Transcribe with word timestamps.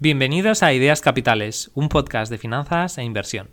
Bienvenidos 0.00 0.62
a 0.62 0.72
Ideas 0.72 1.00
Capitales, 1.00 1.72
un 1.74 1.88
podcast 1.88 2.30
de 2.30 2.38
finanzas 2.38 2.98
e 2.98 3.02
inversión. 3.02 3.50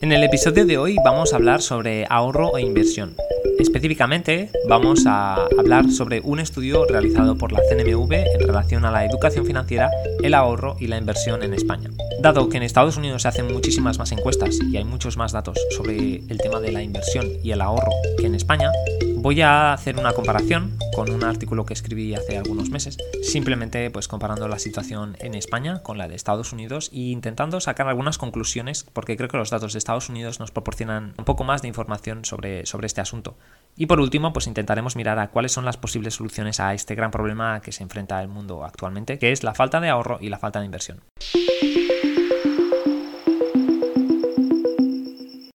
En 0.00 0.12
el 0.12 0.22
episodio 0.22 0.64
de 0.66 0.78
hoy 0.78 0.96
vamos 1.04 1.32
a 1.32 1.36
hablar 1.36 1.62
sobre 1.62 2.06
ahorro 2.08 2.56
e 2.56 2.62
inversión. 2.62 3.16
Específicamente 3.58 4.50
vamos 4.68 5.04
a 5.08 5.46
hablar 5.58 5.90
sobre 5.90 6.20
un 6.20 6.38
estudio 6.38 6.86
realizado 6.86 7.36
por 7.36 7.50
la 7.50 7.58
CNMV 7.68 8.12
en 8.12 8.40
relación 8.40 8.84
a 8.84 8.92
la 8.92 9.04
educación 9.04 9.44
financiera, 9.44 9.90
el 10.22 10.34
ahorro 10.34 10.76
y 10.78 10.86
la 10.86 10.96
inversión 10.96 11.42
en 11.42 11.54
España. 11.54 11.90
Dado 12.20 12.48
que 12.48 12.56
en 12.56 12.62
Estados 12.62 12.96
Unidos 12.96 13.22
se 13.22 13.28
hacen 13.28 13.52
muchísimas 13.52 13.98
más 13.98 14.12
encuestas 14.12 14.58
y 14.62 14.76
hay 14.76 14.84
muchos 14.84 15.16
más 15.16 15.32
datos 15.32 15.58
sobre 15.70 16.16
el 16.16 16.38
tema 16.38 16.60
de 16.60 16.72
la 16.72 16.82
inversión 16.82 17.26
y 17.42 17.50
el 17.50 17.60
ahorro 17.60 17.90
que 18.18 18.26
en 18.26 18.34
España, 18.34 18.70
voy 19.16 19.40
a 19.40 19.72
hacer 19.72 19.98
una 19.98 20.12
comparación 20.12 20.76
con 20.94 21.10
un 21.10 21.24
artículo 21.24 21.64
que 21.64 21.74
escribí 21.74 22.14
hace 22.14 22.38
algunos 22.38 22.70
meses, 22.70 22.98
simplemente 23.22 23.90
pues 23.90 24.08
comparando 24.08 24.48
la 24.48 24.58
situación 24.58 25.16
en 25.18 25.34
España 25.34 25.82
con 25.82 25.98
la 25.98 26.08
de 26.08 26.14
Estados 26.14 26.52
Unidos 26.52 26.90
e 26.92 27.10
intentando 27.10 27.60
sacar 27.60 27.88
algunas 27.88 28.18
conclusiones 28.18 28.84
porque 28.92 29.16
creo 29.16 29.28
que 29.28 29.36
los 29.36 29.50
datos 29.50 29.72
de 29.72 29.78
Estados 29.78 30.08
Unidos 30.08 30.40
nos 30.40 30.50
proporcionan 30.50 31.14
un 31.18 31.24
poco 31.24 31.44
más 31.44 31.62
de 31.62 31.68
información 31.68 32.24
sobre, 32.24 32.66
sobre 32.66 32.86
este 32.86 33.00
asunto. 33.00 33.36
Y 33.76 33.86
por 33.86 34.00
último, 34.00 34.32
pues 34.32 34.46
intentaremos 34.46 34.94
mirar 34.94 35.18
a 35.18 35.28
cuáles 35.28 35.52
son 35.52 35.64
las 35.64 35.76
posibles 35.76 36.14
soluciones 36.14 36.60
a 36.60 36.74
este 36.74 36.94
gran 36.94 37.10
problema 37.10 37.60
que 37.60 37.72
se 37.72 37.82
enfrenta 37.82 38.22
el 38.22 38.28
mundo 38.28 38.64
actualmente, 38.64 39.18
que 39.18 39.32
es 39.32 39.42
la 39.42 39.54
falta 39.54 39.80
de 39.80 39.88
ahorro 39.88 40.18
y 40.20 40.28
la 40.28 40.38
falta 40.38 40.60
de 40.60 40.66
inversión. 40.66 41.00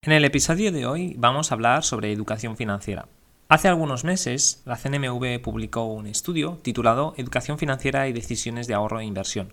En 0.07 0.13
el 0.13 0.23
episodio 0.23 0.71
de 0.71 0.85
hoy 0.85 1.15
vamos 1.17 1.51
a 1.51 1.55
hablar 1.55 1.83
sobre 1.83 2.13
educación 2.13 2.55
financiera. 2.55 3.09
Hace 3.49 3.67
algunos 3.67 4.05
meses, 4.05 4.61
la 4.63 4.77
CNMV 4.77 5.41
publicó 5.41 5.83
un 5.83 6.07
estudio 6.07 6.59
titulado 6.61 7.13
Educación 7.17 7.57
financiera 7.57 8.07
y 8.07 8.13
decisiones 8.13 8.67
de 8.67 8.73
ahorro 8.73 9.01
e 9.01 9.03
inversión, 9.03 9.51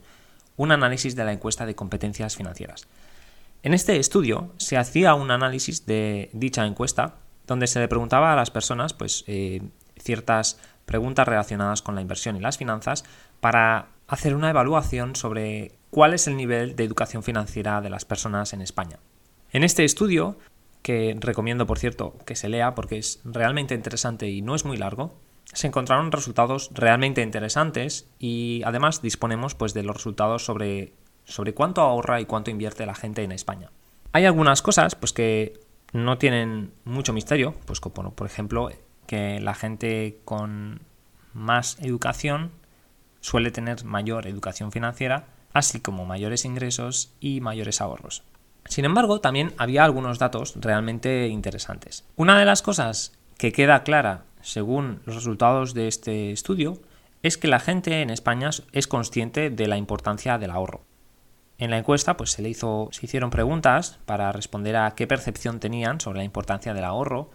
un 0.57 0.71
análisis 0.71 1.17
de 1.17 1.25
la 1.25 1.33
encuesta 1.33 1.67
de 1.67 1.75
competencias 1.75 2.37
financieras. 2.37 2.87
En 3.65 3.75
este 3.75 3.97
estudio 3.97 4.53
se 4.57 4.77
hacía 4.77 5.15
un 5.15 5.33
análisis 5.33 5.87
de 5.87 6.31
dicha 6.33 6.65
encuesta 6.65 7.17
donde 7.49 7.67
se 7.67 7.81
le 7.81 7.89
preguntaba 7.89 8.33
a 8.33 8.37
las 8.37 8.53
personas 8.53 8.95
pues, 8.95 9.25
eh, 9.27 9.61
ciertas 9.99 10.61
preguntas 10.87 11.27
relacionadas 11.27 11.83
con 11.83 11.97
la 11.97 12.01
inversión 12.01 12.37
y 12.37 12.41
las 12.41 12.59
finanzas 12.59 13.03
para 13.41 13.89
hacer 14.07 14.37
una 14.37 14.51
evaluación 14.51 15.17
sobre 15.17 15.73
cuál 15.91 16.15
es 16.15 16.29
el 16.29 16.37
nivel 16.37 16.77
de 16.77 16.85
educación 16.85 17.25
financiera 17.25 17.81
de 17.81 17.91
las 17.91 18.05
personas 18.05 18.53
en 18.53 18.61
España. 18.61 19.01
En 19.55 19.63
este 19.63 19.85
estudio, 19.85 20.37
que 20.85 21.17
recomiendo 21.19 21.67
por 21.67 21.79
cierto 21.79 22.19
que 22.27 22.37
se 22.37 22.51
lea 22.51 22.75
porque 22.75 22.99
es 22.99 23.23
realmente 23.25 23.75
interesante 23.75 24.29
y 24.29 24.43
no 24.43 24.55
es 24.55 24.67
muy 24.67 24.77
largo, 24.77 25.19
se 25.47 25.67
encontraron 25.67 26.13
resultados 26.13 26.71
realmente 26.75 27.23
interesantes 27.23 28.07
y 28.19 28.61
además 28.67 29.01
disponemos 29.01 29.55
pues, 29.55 29.73
de 29.73 29.83
los 29.83 29.97
resultados 29.97 30.45
sobre, 30.45 30.93
sobre 31.25 31.55
cuánto 31.55 31.81
ahorra 31.81 32.21
y 32.21 32.27
cuánto 32.27 32.51
invierte 32.51 32.85
la 32.85 32.95
gente 32.95 33.23
en 33.23 33.33
España. 33.33 33.71
Hay 34.13 34.27
algunas 34.27 34.61
cosas 34.61 34.95
pues, 34.95 35.15
que 35.15 35.59
no 35.95 36.19
tienen 36.19 36.75
mucho 36.85 37.15
misterio, 37.15 37.55
pues 37.65 37.81
como 37.81 38.13
por 38.13 38.27
ejemplo 38.27 38.69
que 39.07 39.41
la 39.41 39.55
gente 39.55 40.21
con 40.27 40.83
más 41.33 41.79
educación 41.81 42.51
suele 43.23 43.51
tener 43.51 43.87
mayor 43.87 44.27
educación 44.27 44.71
financiera, 44.71 45.29
así 45.55 45.81
como 45.81 46.05
mayores 46.05 46.45
ingresos 46.45 47.15
y 47.21 47.41
mayores 47.41 47.81
ahorros. 47.81 48.23
Sin 48.67 48.85
embargo, 48.85 49.21
también 49.21 49.53
había 49.59 49.85
algunos 49.85 50.19
datos 50.19 50.55
realmente 50.57 51.29
interesantes. 51.29 52.05
Una 52.17 52.39
de 52.39 52.45
las 52.45 52.63
cosas 52.63 53.13
que 53.37 53.53
queda 53.53 53.83
clara 53.83 54.25
según 54.41 55.01
los 55.07 55.17
resultados 55.17 55.75
de 55.75 55.89
este 55.89 56.33
estudio 56.33 56.79
es 57.23 57.39
que 57.39 57.49
la 57.49 57.61
gente 57.61 58.03
en 58.03 58.11
España 58.11 58.51
es 58.73 58.87
consciente 58.87 59.51
de 59.51 59.67
la 59.67 59.79
importancia 59.79 60.39
del 60.39 60.51
ahorro. 60.51 60.83
En 61.57 61.71
la 61.71 61.79
encuesta 61.79 62.17
pues, 62.17 62.33
se, 62.33 62.43
le 62.43 62.51
hizo, 62.51 62.89
se 62.93 63.07
hicieron 63.07 63.31
preguntas 63.31 63.99
para 64.05 64.33
responder 64.33 64.77
a 64.77 64.91
qué 64.95 65.07
percepción 65.07 65.61
tenían 65.61 66.01
sobre 66.01 66.19
la 66.19 66.25
importancia 66.25 66.75
del 66.75 66.85
ahorro 66.85 67.31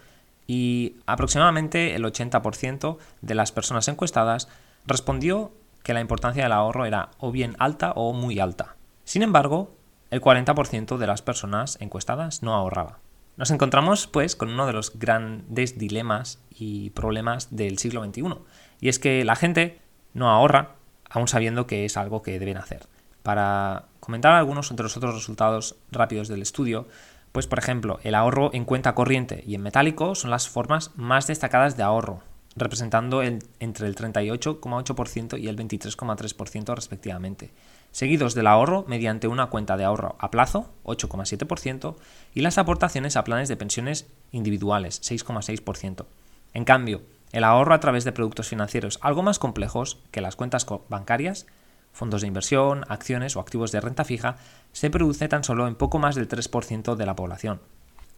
y 0.46 0.96
aproximadamente 1.06 1.94
el 1.94 2.04
80% 2.04 2.98
de 3.22 3.34
las 3.34 3.50
personas 3.50 3.88
encuestadas 3.88 4.48
respondió 4.86 5.52
que 5.82 5.94
la 5.94 6.00
importancia 6.00 6.42
del 6.42 6.52
ahorro 6.52 6.84
era 6.84 7.10
o 7.18 7.32
bien 7.32 7.56
alta 7.58 7.92
o 7.92 8.12
muy 8.12 8.38
alta. 8.38 8.76
Sin 9.04 9.22
embargo, 9.22 9.74
el 10.10 10.20
40% 10.20 10.98
de 10.98 11.06
las 11.06 11.22
personas 11.22 11.78
encuestadas 11.80 12.42
no 12.42 12.54
ahorraba. 12.54 12.98
Nos 13.36 13.50
encontramos, 13.50 14.06
pues, 14.06 14.36
con 14.36 14.50
uno 14.50 14.66
de 14.66 14.72
los 14.72 14.98
grandes 14.98 15.78
dilemas 15.78 16.42
y 16.50 16.90
problemas 16.90 17.56
del 17.56 17.78
siglo 17.78 18.04
XXI, 18.04 18.34
y 18.80 18.88
es 18.88 18.98
que 18.98 19.24
la 19.24 19.36
gente 19.36 19.80
no 20.12 20.30
ahorra, 20.30 20.74
aún 21.08 21.28
sabiendo 21.28 21.66
que 21.66 21.84
es 21.84 21.96
algo 21.96 22.22
que 22.22 22.38
deben 22.38 22.56
hacer. 22.56 22.86
Para 23.22 23.86
comentar 24.00 24.32
algunos 24.32 24.74
de 24.74 24.82
los 24.82 24.96
otros 24.96 25.14
resultados 25.14 25.76
rápidos 25.90 26.28
del 26.28 26.42
estudio, 26.42 26.88
pues 27.32 27.46
por 27.46 27.58
ejemplo, 27.58 28.00
el 28.02 28.14
ahorro 28.14 28.50
en 28.52 28.64
cuenta 28.64 28.94
corriente 28.94 29.44
y 29.46 29.54
en 29.54 29.62
metálico 29.62 30.14
son 30.14 30.30
las 30.30 30.48
formas 30.48 30.90
más 30.96 31.26
destacadas 31.26 31.76
de 31.76 31.82
ahorro, 31.82 32.22
representando 32.56 33.22
entre 33.22 33.86
el 33.86 33.94
38,8% 33.94 35.40
y 35.40 35.48
el 35.48 35.56
23,3% 35.56 36.74
respectivamente, 36.74 37.52
seguidos 37.92 38.34
del 38.34 38.46
ahorro 38.46 38.84
mediante 38.88 39.28
una 39.28 39.46
cuenta 39.46 39.76
de 39.76 39.84
ahorro 39.84 40.16
a 40.18 40.30
plazo, 40.30 40.70
8,7%, 40.84 41.96
y 42.34 42.40
las 42.40 42.58
aportaciones 42.58 43.16
a 43.16 43.24
planes 43.24 43.48
de 43.48 43.56
pensiones 43.56 44.08
individuales, 44.32 45.00
6,6%. 45.02 46.06
En 46.54 46.64
cambio, 46.64 47.02
el 47.32 47.44
ahorro 47.44 47.74
a 47.74 47.80
través 47.80 48.04
de 48.04 48.12
productos 48.12 48.48
financieros 48.48 48.98
algo 49.02 49.22
más 49.22 49.38
complejos 49.38 49.98
que 50.10 50.20
las 50.20 50.36
cuentas 50.36 50.66
bancarias, 50.88 51.46
fondos 51.92 52.20
de 52.20 52.28
inversión, 52.28 52.84
acciones 52.88 53.36
o 53.36 53.40
activos 53.40 53.72
de 53.72 53.80
renta 53.80 54.04
fija, 54.04 54.36
se 54.72 54.90
produce 54.90 55.28
tan 55.28 55.44
solo 55.44 55.68
en 55.68 55.76
poco 55.76 55.98
más 55.98 56.14
del 56.14 56.28
3% 56.28 56.96
de 56.96 57.06
la 57.06 57.16
población. 57.16 57.60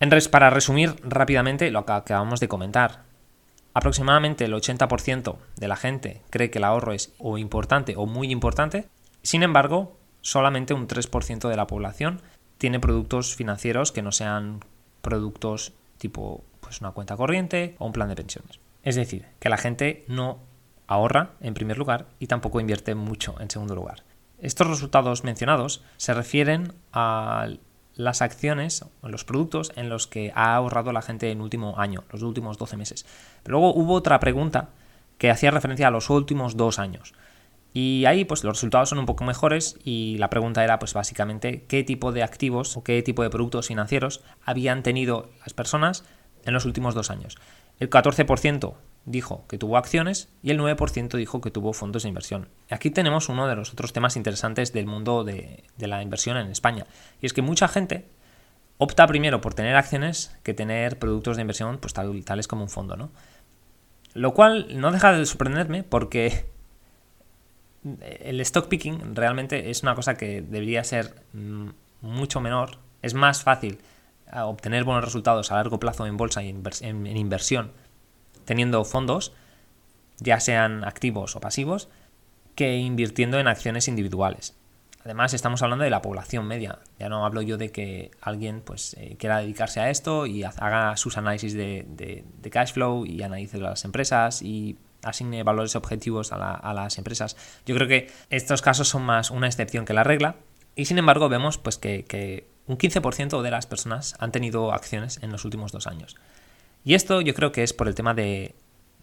En 0.01 0.11
res, 0.11 0.29
para 0.29 0.51
resumir 0.51 0.97
rápidamente 1.05 1.71
lo 1.71 1.85
que 1.87 1.93
acabamos 1.93 2.41
de 2.41 2.49
comentar, 2.49 3.05
aproximadamente 3.75 4.45
el 4.45 4.53
80% 4.53 5.37
de 5.57 5.69
la 5.69 5.77
gente 5.77 6.23
cree 6.31 6.51
que 6.51 6.59
el 6.59 6.65
ahorro 6.65 6.93
es 6.93 7.15
o 7.19 7.39
importante 7.39 7.95
o 7.97 8.07
muy 8.07 8.31
importante, 8.31 8.89
sin 9.23 9.43
embargo, 9.43 9.97
solamente 10.21 10.75
un 10.75 10.89
3% 10.89 11.49
de 11.49 11.57
la 11.57 11.67
población 11.67 12.21
tiene 12.59 12.81
productos 12.81 13.35
financieros 13.35 13.93
que 13.93 14.03
no 14.03 14.13
sean 14.13 14.61
productos 15.01 15.73
tipo 15.99 16.45
pues 16.61 16.81
una 16.81 16.93
cuenta 16.93 17.17
corriente 17.17 17.75
o 17.79 17.87
un 17.87 17.93
plan 17.93 18.09
de 18.09 18.17
pensiones. 18.17 18.61
Es 18.83 18.97
decir, 18.97 19.27
que 19.41 19.49
la 19.49 19.57
gente 19.57 20.05
no 20.09 20.39
ahorra 20.87 21.33
en 21.41 21.55
primer 21.55 21.79
lugar 21.79 22.07
y 22.19 22.27
tampoco 22.27 22.61
invierte 22.61 22.95
mucho 22.95 23.41
en 23.41 23.51
segundo 23.51 23.75
lugar. 23.75 24.05
Estos 24.39 24.67
resultados 24.67 25.25
mencionados 25.25 25.85
se 25.97 26.15
refieren 26.15 26.75
a 26.93 27.49
las 27.95 28.23
acciones 28.23 28.85
los 29.03 29.25
productos 29.25 29.73
en 29.77 29.89
los 29.89 30.07
que 30.07 30.33
ha 30.35 30.55
ahorrado 30.55 30.93
la 30.93 31.03
gente 31.03 31.31
en 31.31 31.39
el 31.39 31.43
último 31.43 31.79
año, 31.79 32.05
los 32.11 32.23
últimos 32.23 32.59
12 32.59 32.77
meses. 32.77 33.07
Pero 33.43 33.59
luego 33.59 33.75
hubo 33.75 33.95
otra 33.95 34.21
pregunta 34.21 34.71
que 35.19 35.31
hacía 35.31 35.51
referencia 35.51 35.89
a 35.89 35.91
los 35.91 36.11
últimos 36.11 36.57
dos 36.57 36.79
años. 36.79 37.15
Y 37.75 38.05
ahí 38.07 38.25
pues 38.25 38.45
los 38.45 38.57
resultados 38.57 38.91
son 38.91 38.99
un 38.99 39.07
poco 39.07 39.25
mejores 39.25 39.79
y 39.83 40.19
la 40.19 40.29
pregunta 40.29 40.63
era 40.63 40.79
pues 40.79 40.93
básicamente 40.93 41.65
qué 41.69 41.85
tipo 41.85 42.13
de 42.13 42.23
activos 42.23 42.77
o 42.77 42.85
qué 42.85 43.03
tipo 43.03 43.23
de 43.23 43.31
productos 43.31 43.69
financieros 43.69 44.23
habían 44.45 44.83
tenido 44.83 45.31
las 45.41 45.55
personas 45.55 46.05
en 46.45 46.53
los 46.53 46.65
últimos 46.65 46.95
dos 46.95 47.11
años. 47.11 47.39
El 47.81 47.89
14% 47.89 48.75
dijo 49.05 49.45
que 49.49 49.59
tuvo 49.59 49.77
acciones 49.77 50.29
y 50.43 50.51
el 50.51 50.61
9% 50.61 51.17
dijo 51.17 51.41
que 51.41 51.51
tuvo 51.51 51.73
fondos 51.73 52.05
de 52.05 52.09
inversión. 52.09 52.49
Aquí 52.71 52.91
tenemos 52.91 53.29
uno 53.29 53.49
de 53.49 53.57
los 53.57 53.73
otros 53.73 53.93
temas 53.93 54.17
interesantes 54.17 54.73
del 54.73 54.87
mundo 54.87 55.25
de, 55.25 55.65
la 55.79 56.03
inversión 56.03 56.37
en 56.37 56.49
España. 56.49 56.87
Y 57.21 57.27
es 57.27 57.33
que 57.33 57.43
mucha 57.43 57.69
gente 57.69 58.07
opta 58.79 59.07
primero 59.07 59.41
por 59.41 59.55
tener 59.55 59.77
acciones 59.77 60.37
que 60.43 60.55
tener 60.55 60.99
productos 60.99 61.37
de 61.37 61.43
inversión 61.43 61.79
pues 61.79 61.95
tales 61.95 62.49
como 62.49 62.63
un 62.63 62.71
fondo, 62.71 62.97
¿no? 62.97 63.11
Lo 64.15 64.35
cual 64.35 64.81
no 64.81 64.93
deja 64.93 65.13
de 65.13 65.25
sorprenderme 65.25 65.83
porque 65.83 66.47
el 68.21 68.41
stock 68.43 68.69
picking 68.69 69.17
realmente 69.17 69.71
es 69.71 69.83
una 69.83 69.95
cosa 69.95 70.17
que 70.17 70.43
debería 70.43 70.85
ser 70.85 71.15
mm, 71.33 71.69
mucho 72.03 72.41
menor. 72.41 72.79
Es 73.01 73.15
más 73.15 73.43
fácil 73.43 73.79
eh, 74.33 74.41
obtener 74.41 74.85
buenos 74.85 75.05
resultados 75.05 75.51
a 75.51 75.57
largo 75.57 75.81
plazo 75.81 76.07
en 76.07 76.17
bolsa 76.17 76.43
y 76.43 76.51
en 76.51 77.17
inversión 77.17 77.73
teniendo 78.45 78.85
fondos, 78.85 79.33
ya 80.19 80.41
sean 80.41 80.85
activos 80.85 81.37
o 81.37 81.41
pasivos, 81.41 81.89
que 82.55 82.77
invirtiendo 82.77 83.39
en 83.39 83.49
acciones 83.49 83.89
individuales. 83.89 84.57
Además, 85.05 85.35
estamos 85.35 85.63
hablando 85.63 85.85
de 85.85 85.91
la 85.91 86.01
población 86.01 86.47
media. 86.47 86.79
Ya 86.99 87.09
no 87.09 87.27
hablo 87.27 87.43
yo 87.43 87.57
de 87.59 87.73
que 87.73 88.13
alguien 88.21 88.61
pues, 88.61 88.95
eh, 88.95 89.17
quiera 89.19 89.39
dedicarse 89.39 89.81
a 89.81 89.91
esto 89.91 90.27
y 90.27 90.45
haga 90.45 90.97
sus 90.97 91.17
análisis 91.17 91.55
de, 91.55 92.25
cash 92.51 92.73
flow 92.73 93.05
y 93.05 93.23
analice 93.23 93.59
las 93.59 93.85
empresas 93.85 94.43
y 94.43 94.79
asigne 95.03 95.43
valores 95.43 95.75
objetivos 95.75 96.31
a, 96.33 96.73
las 96.73 96.99
empresas. 96.99 97.37
Yo 97.67 97.75
creo 97.75 97.89
que 97.89 98.13
estos 98.31 98.63
casos 98.63 98.89
son 98.89 99.03
más 99.03 99.33
una 99.33 99.49
excepción 99.49 99.85
que 99.85 99.93
la 99.93 100.05
regla. 100.05 100.37
Y 100.77 100.85
sin 100.85 100.99
embargo, 100.99 101.29
vemos 101.29 101.59
pues, 101.59 101.79
que, 101.79 102.05
que 102.05 102.47
un 102.69 102.79
15% 102.79 103.43
de 103.43 103.51
las 103.51 103.67
personas 103.67 104.15
han 104.21 104.31
tenido 104.31 104.73
acciones 104.73 105.19
en 105.23 105.33
los 105.33 105.45
últimos 105.45 105.73
dos 105.73 105.89
años. 105.89 106.17
Y 106.85 106.95
esto 106.95 107.21
yo 107.21 107.35
creo 107.35 107.53
que 107.53 107.63
es 107.63 107.73
por 107.73 107.89
el 107.89 107.95
tema 107.95 108.15
de, 108.15 108.55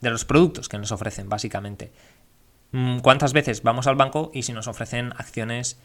de 0.01 0.09
los 0.09 0.25
productos 0.25 0.69
que 0.69 0.77
nos 0.77 0.91
ofrecen, 0.91 1.29
básicamente. 1.29 1.91
Mm, 2.71 2.99
¿Cuántas 2.99 3.33
veces 3.33 3.63
vamos 3.63 3.87
al 3.87 3.95
banco 3.95 4.31
y 4.33 4.43
si 4.43 4.53
nos 4.53 4.67
ofrecen 4.67 5.13
acciones 5.17 5.79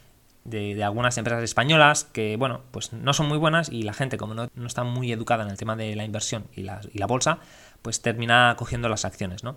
de, 0.45 0.83
algunas 0.85 1.17
empresas 1.19 1.43
españolas 1.43 2.05
que, 2.05 2.37
bueno, 2.37 2.63
pues 2.71 2.93
no 2.93 3.13
son 3.13 3.29
muy 3.29 3.39
buenas 3.39 3.71
y 3.71 3.83
la 3.83 3.95
gente, 3.95 4.17
como 4.17 4.35
no, 4.35 4.49
está 4.67 4.85
muy 4.85 5.11
educada 5.11 5.45
en 5.45 5.51
el 5.51 5.57
tema 5.57 5.77
de 5.77 5.97
la 5.97 6.05
inversión 6.05 6.47
y 6.55 6.63
la, 6.63 6.81
y 6.93 6.99
la 6.99 7.07
bolsa, 7.07 7.39
pues 7.83 8.03
termina 8.03 8.55
cogiendo 8.59 8.89
las 8.89 9.05
acciones, 9.05 9.45
¿no? 9.45 9.57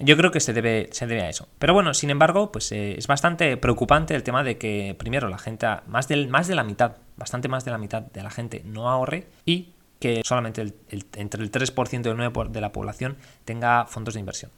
Yo 0.00 0.16
creo 0.16 0.30
que 0.30 0.38
se 0.38 0.52
debe, 0.52 0.90
se 0.92 1.08
debe 1.08 1.22
a 1.22 1.28
eso. 1.28 1.48
Pero 1.58 1.74
bueno, 1.74 1.92
sin 1.92 2.10
embargo, 2.10 2.52
pues 2.52 2.70
eh, 2.70 2.94
es 2.96 3.08
bastante 3.08 3.56
preocupante 3.56 4.14
el 4.14 4.22
tema 4.22 4.44
de 4.44 4.56
que, 4.56 4.94
primero, 4.96 5.28
la 5.28 5.38
gente, 5.38 5.66
más, 5.88 6.06
del, 6.06 6.28
más 6.28 6.46
de 6.46 6.54
la 6.54 6.62
mitad, 6.62 6.98
bastante 7.16 7.48
más 7.48 7.64
de 7.64 7.72
la 7.72 7.78
mitad 7.78 8.02
de 8.02 8.22
la 8.22 8.30
gente 8.30 8.62
no 8.64 8.88
ahorre 8.88 9.26
y 9.44 9.70
que 9.98 10.22
solamente 10.24 10.74
entre 11.16 11.42
el 11.42 11.50
3% 11.50 12.06
y 12.06 12.08
el 12.08 12.32
9% 12.32 12.50
de 12.50 12.60
la 12.60 12.72
población 12.72 13.16
tenga 13.44 13.86
fondos 13.86 14.14
de 14.14 14.20
inversión. 14.20 14.50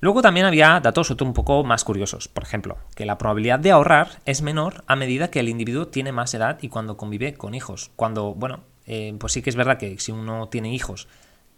Luego 0.00 0.20
también 0.20 0.46
había 0.46 0.78
datos 0.80 1.10
un 1.10 1.32
poco 1.32 1.64
más 1.64 1.82
curiosos. 1.84 2.28
Por 2.28 2.44
ejemplo, 2.44 2.76
que 2.94 3.06
la 3.06 3.18
probabilidad 3.18 3.58
de 3.58 3.70
ahorrar 3.70 4.20
es 4.26 4.42
menor 4.42 4.84
a 4.86 4.96
medida 4.96 5.30
que 5.30 5.40
el 5.40 5.48
individuo 5.48 5.88
tiene 5.88 6.12
más 6.12 6.34
edad 6.34 6.58
y 6.60 6.68
cuando 6.68 6.96
convive 6.96 7.34
con 7.34 7.54
hijos. 7.54 7.90
Cuando, 7.96 8.34
bueno, 8.34 8.64
eh, 8.86 9.14
pues 9.18 9.32
sí 9.32 9.42
que 9.42 9.50
es 9.50 9.56
verdad 9.56 9.78
que 9.78 9.98
si 9.98 10.12
uno 10.12 10.48
tiene 10.48 10.72
hijos 10.72 11.08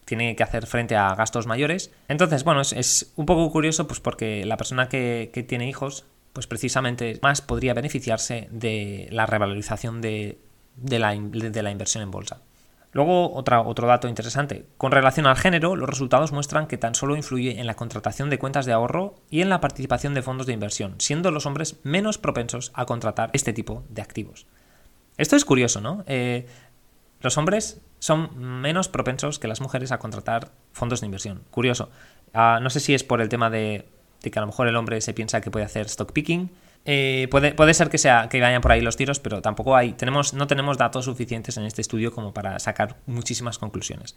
tiene 0.04 0.34
que 0.36 0.42
hacer 0.42 0.66
frente 0.66 0.96
a 0.96 1.14
gastos 1.14 1.46
mayores. 1.46 1.92
Entonces, 2.08 2.42
bueno, 2.42 2.62
es, 2.62 3.12
un 3.16 3.26
poco 3.26 3.50
curioso 3.52 3.86
pues 3.86 4.00
porque 4.00 4.46
la 4.46 4.56
persona 4.56 4.88
que, 4.88 5.30
tiene 5.46 5.68
hijos 5.68 6.06
pues 6.32 6.46
precisamente 6.46 7.18
más 7.20 7.42
podría 7.42 7.74
beneficiarse 7.74 8.48
de 8.50 9.08
la 9.10 9.26
revalorización 9.26 10.00
de, 10.00 10.38
la, 10.76 11.14
de 11.14 11.62
la 11.62 11.70
inversión 11.70 12.02
en 12.02 12.10
bolsa. 12.10 12.40
Luego, 12.98 13.32
otro 13.32 13.86
dato 13.86 14.08
interesante. 14.08 14.66
Con 14.76 14.90
relación 14.90 15.28
al 15.28 15.36
género, 15.36 15.76
los 15.76 15.88
resultados 15.88 16.32
muestran 16.32 16.66
que 16.66 16.78
tan 16.78 16.96
solo 16.96 17.14
influye 17.14 17.60
en 17.60 17.68
la 17.68 17.74
contratación 17.74 18.28
de 18.28 18.40
cuentas 18.40 18.66
de 18.66 18.72
ahorro 18.72 19.14
y 19.30 19.40
en 19.40 19.50
la 19.50 19.60
participación 19.60 20.14
de 20.14 20.22
fondos 20.22 20.48
de 20.48 20.52
inversión, 20.52 20.96
siendo 20.98 21.30
los 21.30 21.46
hombres 21.46 21.78
menos 21.84 22.18
propensos 22.18 22.72
a 22.74 22.86
contratar 22.86 23.30
este 23.34 23.52
tipo 23.52 23.84
de 23.88 24.02
activos. 24.02 24.48
Esto 25.16 25.36
es 25.36 25.44
curioso, 25.44 25.80
¿no? 25.80 26.02
Eh, 26.08 26.48
los 27.20 27.38
hombres 27.38 27.80
son 28.00 28.36
menos 28.36 28.88
propensos 28.88 29.38
que 29.38 29.46
las 29.46 29.60
mujeres 29.60 29.92
a 29.92 30.00
contratar 30.00 30.50
fondos 30.72 31.00
de 31.00 31.06
inversión. 31.06 31.42
Curioso. 31.52 31.90
Ah, 32.34 32.58
no 32.60 32.68
sé 32.68 32.80
si 32.80 32.94
es 32.94 33.04
por 33.04 33.20
el 33.20 33.28
tema 33.28 33.48
de, 33.48 33.86
de 34.22 34.30
que 34.32 34.38
a 34.40 34.42
lo 34.42 34.48
mejor 34.48 34.66
el 34.66 34.74
hombre 34.74 35.00
se 35.02 35.14
piensa 35.14 35.40
que 35.40 35.52
puede 35.52 35.66
hacer 35.66 35.86
stock 35.86 36.10
picking 36.10 36.50
eh, 36.90 37.28
puede, 37.30 37.52
puede, 37.52 37.74
ser 37.74 37.90
que, 37.90 37.98
sea, 37.98 38.30
que 38.30 38.40
vayan 38.40 38.62
por 38.62 38.72
ahí 38.72 38.80
los 38.80 38.96
tiros, 38.96 39.20
pero 39.20 39.42
tampoco 39.42 39.76
hay, 39.76 39.92
tenemos, 39.92 40.32
no 40.32 40.46
tenemos 40.46 40.78
datos 40.78 41.04
suficientes 41.04 41.58
en 41.58 41.64
este 41.64 41.82
estudio 41.82 42.12
como 42.12 42.32
para 42.32 42.58
sacar 42.60 42.96
muchísimas 43.04 43.58
conclusiones. 43.58 44.16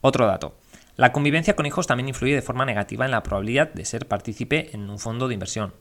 Otro 0.00 0.24
dato. 0.24 0.54
La 0.94 1.10
convivencia 1.10 1.56
con 1.56 1.66
hijos 1.66 1.88
también 1.88 2.08
influye 2.08 2.32
de 2.32 2.42
forma 2.42 2.64
negativa 2.64 3.06
en 3.06 3.10
la 3.10 3.24
probabilidad 3.24 3.74
de 3.74 3.84
ser 3.84 4.06
partícipe 4.06 4.70
en 4.72 4.88
un 4.88 5.00
fondo 5.00 5.26
de 5.26 5.34
inversión. 5.34 5.74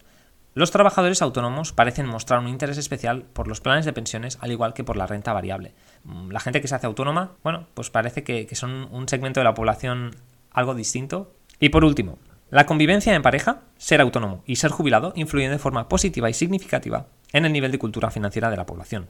Los 0.56 0.72
trabajadores 0.72 1.22
autónomos 1.22 1.74
parecen 1.74 2.08
mostrar 2.08 2.40
un 2.40 2.48
interés 2.48 2.80
especial 2.80 3.26
por 3.32 3.48
los 3.48 3.62
planes 3.62 3.86
de 3.86 3.94
pensiones, 3.94 4.40
al 4.42 4.52
igual 4.52 4.74
que 4.74 4.84
por 4.84 4.98
la 4.98 5.06
renta 5.06 5.32
variable. 5.32 5.76
Mm, 6.06 6.32
la 6.32 6.40
gente 6.40 6.60
que 6.60 6.68
se 6.68 6.74
hace 6.74 6.88
autónoma, 6.88 7.34
bueno, 7.44 7.68
pues 7.76 7.92
parece 7.92 8.24
que, 8.24 8.48
que 8.48 8.56
son 8.56 8.88
un 8.90 9.08
segmento 9.08 9.42
de 9.42 9.44
la 9.44 9.54
población 9.54 10.16
algo 10.50 10.74
distinto. 10.74 11.36
Y 11.60 11.70
por 11.70 11.86
último, 11.86 12.18
la 12.54 12.68
convivencia 12.68 13.16
en 13.16 13.24
pareja, 13.24 13.62
ser 13.80 14.00
autónomo 14.00 14.44
y 14.46 14.58
ser 14.58 14.70
jubilado 14.70 15.12
influyen 15.16 15.50
de 15.50 15.58
forma 15.58 15.90
positiva 15.90 16.30
y 16.30 16.36
significativa 16.36 17.08
en 17.32 17.46
el 17.46 17.52
nivel 17.52 17.72
de 17.72 17.80
cultura 17.80 18.12
financiera 18.12 18.52
de 18.52 18.58
la 18.58 18.68
población. 18.68 19.08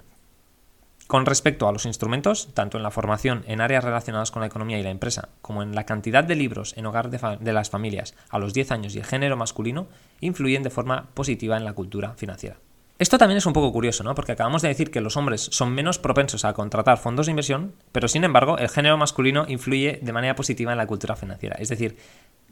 Con 1.08 1.26
respecto 1.26 1.68
a 1.68 1.74
los 1.74 1.86
instrumentos, 1.86 2.54
tanto 2.54 2.78
en 2.78 2.84
la 2.84 2.90
formación 2.90 3.44
en 3.46 3.60
áreas 3.60 3.84
relacionadas 3.84 4.32
con 4.32 4.40
la 4.40 4.48
economía 4.48 4.80
y 4.80 4.84
la 4.84 4.92
empresa, 4.92 5.28
como 5.42 5.62
en 5.62 5.76
la 5.76 5.86
cantidad 5.86 6.24
de 6.24 6.38
libros 6.38 6.74
en 6.78 6.86
hogar 6.86 7.10
de, 7.10 7.52
las 7.52 7.70
familias 7.70 8.16
a 8.30 8.40
los 8.40 8.54
10 8.54 8.72
años 8.72 8.96
y 8.96 9.00
el 9.00 9.06
género 9.06 9.36
masculino, 9.36 9.88
influyen 10.22 10.64
de 10.64 10.70
forma 10.70 11.10
positiva 11.14 11.58
en 11.58 11.66
la 11.66 11.74
cultura 11.74 12.14
financiera. 12.14 12.56
Esto 12.98 13.18
también 13.18 13.40
es 13.40 13.46
un 13.46 13.52
poco 13.52 13.74
curioso, 13.74 14.06
¿no? 14.06 14.16
Porque 14.16 14.32
acabamos 14.32 14.62
de 14.62 14.70
decir 14.70 14.90
que 14.90 15.02
los 15.02 15.18
hombres 15.18 15.50
son 15.52 15.74
menos 15.74 16.00
propensos 16.00 16.46
a 16.46 16.54
contratar 16.54 16.98
fondos 16.98 17.26
de 17.26 17.32
inversión, 17.32 17.74
pero 17.92 18.08
sin 18.08 18.24
embargo 18.24 18.58
el 18.58 18.70
género 18.70 18.98
masculino 18.98 19.44
influye 19.50 20.00
de 20.02 20.14
manera 20.14 20.36
positiva 20.36 20.72
en 20.72 20.78
la 20.78 20.88
cultura 20.88 21.18
financiera. 21.18 21.58
Es 21.60 21.68
decir, 21.68 21.98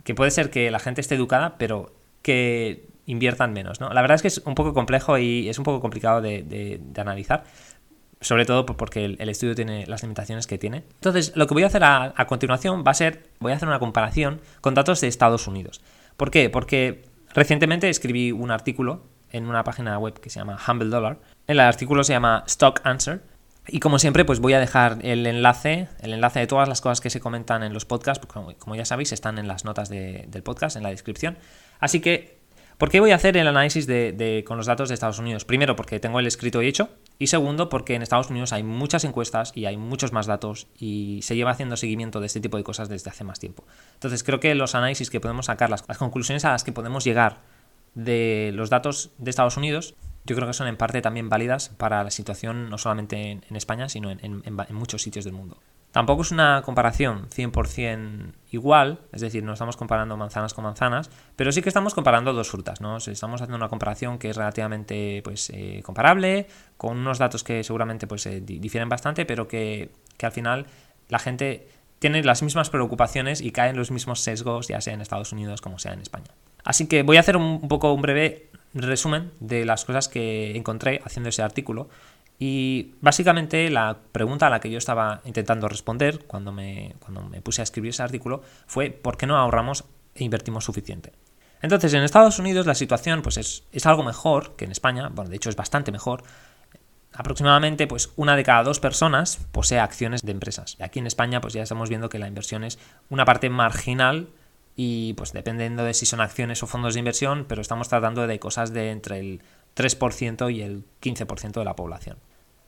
que 0.04 0.16
puede 0.16 0.32
ser 0.32 0.50
que 0.50 0.72
la 0.72 0.80
gente 0.80 1.02
esté 1.02 1.16
educada, 1.16 1.58
pero 1.58 1.94
que 2.22 2.88
inviertan 3.06 3.54
menos. 3.54 3.80
¿no? 3.80 3.90
La 3.90 4.02
verdad 4.02 4.16
es 4.16 4.22
que 4.22 4.28
es 4.28 4.40
un 4.46 4.56
poco 4.56 4.74
complejo 4.74 5.18
y 5.18 5.50
es 5.50 5.58
un 5.58 5.64
poco 5.64 5.82
complicado 5.82 6.22
de, 6.22 6.82
analizar, 6.98 7.44
sobre 8.20 8.46
todo 8.46 8.66
porque 8.66 9.06
el, 9.06 9.30
estudio 9.30 9.56
tiene 9.56 9.86
las 9.88 10.04
limitaciones 10.04 10.48
que 10.48 10.58
tiene. 10.58 10.84
Entonces, 10.96 11.34
lo 11.36 11.48
que 11.48 11.54
voy 11.54 11.64
a 11.64 11.68
hacer 11.68 11.84
a, 11.84 12.14
continuación 12.28 12.84
va 12.86 12.92
a 12.92 12.96
ser, 12.96 13.24
voy 13.40 13.52
a 13.52 13.56
hacer 13.56 13.68
una 13.68 13.80
comparación 13.80 14.42
con 14.62 14.74
datos 14.74 15.02
de 15.02 15.08
Estados 15.08 15.48
Unidos. 15.48 15.82
¿Por 16.18 16.32
qué? 16.32 16.50
Porque 16.50 17.04
recientemente 17.34 17.90
escribí 17.90 18.32
un 18.32 18.52
artículo 18.52 19.04
en 19.32 19.48
una 19.48 19.64
página 19.64 19.98
web 19.98 20.20
que 20.20 20.30
se 20.30 20.40
llama 20.40 20.60
Humble 20.68 20.90
Dollar. 20.90 21.18
El 21.48 21.60
artículo 21.60 22.04
se 22.04 22.14
llama 22.14 22.44
Stock 22.48 22.82
Answer 22.84 23.22
y 23.68 23.80
como 23.80 24.00
siempre, 24.00 24.26
pues 24.26 24.40
voy 24.40 24.54
a 24.54 24.60
dejar 24.60 24.98
el 25.04 25.26
enlace, 25.28 25.88
el 26.02 26.14
enlace 26.14 26.40
de 26.40 26.48
todas 26.48 26.68
las 26.68 26.82
cosas 26.82 27.00
que 27.00 27.10
se 27.10 27.20
comentan 27.20 27.62
en 27.62 27.74
los 27.74 27.86
podcasts, 27.86 28.26
como, 28.26 28.76
ya 28.76 28.86
sabéis, 28.86 29.12
están 29.12 29.38
en 29.38 29.48
las 29.48 29.66
notas 29.66 29.88
del 29.90 30.44
podcast, 30.44 30.76
en 30.78 30.84
la 30.84 30.90
descripción. 30.90 31.38
Así 31.80 32.00
que, 32.00 32.40
¿por 32.80 32.90
qué 32.90 33.00
voy 33.00 33.12
a 33.12 33.16
hacer 33.16 33.38
el 33.38 33.48
análisis 33.48 33.86
de, 33.86 34.44
con 34.48 34.58
los 34.58 34.66
datos 34.66 34.90
de 34.90 34.96
Estados 34.96 35.20
Unidos? 35.20 35.46
Primero, 35.46 35.76
porque 35.76 36.00
tengo 36.00 36.20
el 36.20 36.26
escrito 36.26 36.62
hecho. 36.62 36.90
Y 37.20 37.28
segundo, 37.28 37.70
porque 37.70 37.94
en 37.94 38.02
Estados 38.02 38.32
Unidos 38.32 38.52
hay 38.52 38.64
muchas 38.64 39.04
encuestas 39.04 39.52
y 39.54 39.68
hay 39.68 39.78
muchos 39.78 40.12
más 40.12 40.26
datos 40.26 40.66
y 40.80 41.20
se 41.22 41.36
lleva 41.36 41.52
haciendo 41.52 41.78
seguimiento 41.78 42.20
de 42.20 42.26
este 42.26 42.40
tipo 42.40 42.58
de 42.58 42.64
cosas 42.64 42.90
desde 42.90 43.12
hace 43.12 43.24
más 43.24 43.40
tiempo. 43.40 43.64
Entonces, 43.94 44.24
creo 44.24 44.40
que 44.40 44.56
los 44.56 44.74
análisis 44.74 45.12
que 45.12 45.20
podemos 45.20 45.46
sacar, 45.46 45.70
las 45.70 45.84
conclusiones 45.84 46.46
a 46.46 46.50
las 46.50 46.64
que 46.64 46.72
podemos 46.72 47.04
llegar 47.04 47.42
de 47.94 48.52
los 48.56 48.72
datos 48.72 49.12
de 49.20 49.30
Estados 49.30 49.56
Unidos 49.58 49.94
yo 50.26 50.36
creo 50.36 50.48
que 50.48 50.54
son 50.54 50.68
en 50.68 50.78
parte 50.78 51.02
también 51.02 51.30
válidas 51.30 51.70
para 51.70 52.04
la 52.04 52.12
situación 52.12 52.70
no 52.70 52.78
solamente 52.78 53.32
en, 53.32 53.56
España, 53.56 53.90
sino 53.90 54.12
en, 54.12 54.44
muchos 54.70 55.02
sitios 55.02 55.26
del 55.26 55.34
mundo. 55.34 55.58
Tampoco 55.92 56.22
es 56.22 56.32
una 56.32 56.62
comparación 56.62 57.28
100% 57.30 58.34
igual, 58.52 59.00
es 59.12 59.20
decir, 59.20 59.44
no 59.44 59.54
estamos 59.54 59.76
comparando 59.76 60.16
manzanas 60.16 60.54
con 60.54 60.64
manzanas, 60.64 61.10
pero 61.36 61.52
sí 61.52 61.62
que 61.62 61.68
estamos 61.68 61.94
comparando 61.94 62.32
dos 62.32 62.50
frutas, 62.50 62.80
¿no? 62.80 62.98
Estamos 62.98 63.42
haciendo 63.42 63.58
una 63.58 63.68
comparación 63.68 64.18
que 64.18 64.30
es 64.30 64.38
relativamente 64.38 65.22
pues, 65.24 65.50
eh, 65.50 65.82
comparable, 65.84 66.48
con 66.78 66.98
unos 66.98 67.18
datos 67.18 67.44
que 67.44 67.64
seguramente 67.64 68.08
pues, 68.08 68.26
eh, 68.28 68.42
difieren 68.42 68.88
bastante, 68.88 69.26
pero 69.26 69.50
que, 69.50 69.92
que 70.18 70.26
al 70.26 70.32
final 70.32 70.66
la 71.10 71.20
gente 71.20 71.68
tiene 72.00 72.24
las 72.24 72.42
mismas 72.42 72.70
preocupaciones 72.70 73.42
y 73.42 73.52
cae 73.52 73.72
en 73.72 73.76
los 73.76 73.92
mismos 73.92 74.22
sesgos, 74.22 74.70
ya 74.70 74.80
sea 74.80 74.94
en 74.94 75.02
Estados 75.02 75.34
Unidos 75.34 75.60
como 75.60 75.78
sea 75.78 75.92
en 75.92 76.00
España. 76.00 76.32
Así 76.64 76.88
que 76.88 77.04
voy 77.04 77.18
a 77.18 77.20
hacer 77.20 77.38
un 77.38 77.68
poco 77.68 77.92
un 77.94 78.02
breve 78.02 78.50
resumen 78.74 79.32
de 79.40 79.66
las 79.66 79.86
cosas 79.86 80.08
que 80.08 80.56
encontré 80.56 81.02
haciendo 81.04 81.30
ese 81.30 81.42
artículo. 81.42 81.90
Y 82.40 82.96
básicamente 83.02 83.70
la 83.70 83.98
pregunta 84.12 84.48
a 84.48 84.50
la 84.50 84.60
que 84.60 84.72
yo 84.72 84.78
estaba 84.78 85.22
intentando 85.26 85.68
responder 85.68 86.26
cuando 86.26 86.52
me, 86.52 86.96
cuando 87.00 87.22
me 87.22 87.42
puse 87.42 87.62
a 87.62 87.64
escribir 87.64 87.90
ese 87.90 88.02
artículo 88.02 88.42
fue 88.66 88.90
¿por 88.90 89.18
qué 89.18 89.28
no 89.28 89.38
ahorramos 89.38 89.84
e 90.16 90.24
invertimos 90.24 90.66
suficiente? 90.66 91.14
Entonces, 91.62 91.94
en 91.94 92.04
Estados 92.04 92.40
Unidos 92.40 92.66
la 92.66 92.74
situación 92.74 93.22
pues, 93.22 93.38
es, 93.38 93.64
es 93.72 93.86
algo 93.86 94.04
mejor 94.04 94.56
que 94.56 94.66
en 94.66 94.72
España, 94.72 95.10
bueno, 95.14 95.30
de 95.30 95.36
hecho 95.36 95.50
es 95.50 95.56
bastante 95.56 95.92
mejor. 95.92 96.24
Aproximadamente 97.14 97.86
pues, 97.86 98.10
una 98.16 98.36
de 98.36 98.44
cada 98.44 98.64
dos 98.64 98.80
personas 98.80 99.38
posee 99.52 99.80
acciones 99.80 100.26
de 100.26 100.32
empresas. 100.32 100.78
Y 100.80 100.84
aquí 100.84 100.98
en 100.98 101.08
España 101.08 101.42
pues, 101.42 101.54
ya 101.54 101.62
estamos 101.62 101.90
viendo 101.90 102.10
que 102.10 102.18
la 102.18 102.28
inversión 102.28 102.64
es 102.64 102.80
una 103.10 103.26
parte 103.26 103.50
marginal 103.50 104.30
y 104.76 105.14
pues 105.14 105.34
dependiendo 105.34 105.84
de 105.84 105.94
si 105.94 106.06
son 106.06 106.22
acciones 106.22 106.64
o 106.64 106.68
fondos 106.68 106.94
de 106.94 107.00
inversión, 107.00 107.46
pero 107.48 107.62
estamos 107.62 107.90
tratando 107.90 108.28
de 108.28 108.40
cosas 108.40 108.74
de 108.74 108.92
entre 108.92 109.20
el 109.20 109.42
3% 109.76 110.54
y 110.54 110.62
el 110.62 110.86
15% 111.02 111.54
de 111.54 111.66
la 111.66 111.76
población. 111.76 112.18